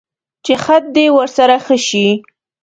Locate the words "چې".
0.45-0.53